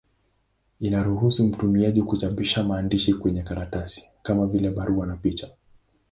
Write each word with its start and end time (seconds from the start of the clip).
Inaruhusu 0.79 1.47
mtumiaji 1.47 2.01
kuchapisha 2.03 2.63
maandishi 2.63 3.13
kwenye 3.13 3.43
karatasi, 3.43 4.09
kama 4.23 4.47
vile 4.47 4.69
barua 4.69 5.05
na 5.05 5.15
picha. 5.17 5.49